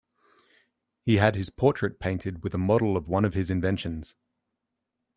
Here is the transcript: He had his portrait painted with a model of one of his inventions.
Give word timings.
He 1.03 1.17
had 1.17 1.35
his 1.35 1.51
portrait 1.51 1.99
painted 1.99 2.41
with 2.43 2.55
a 2.55 2.57
model 2.57 2.97
of 2.97 3.07
one 3.07 3.23
of 3.23 3.35
his 3.35 3.51
inventions. 3.51 4.15